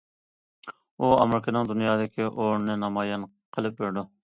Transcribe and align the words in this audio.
ئۇ 0.69 1.09
ئامېرىكىنىڭ 1.17 1.69
دۇنيادىكى 1.73 2.27
ئورنىنى 2.31 2.81
نامايان 2.87 3.31
قىلىپ 3.59 3.81
بېرىدۇ. 3.83 4.09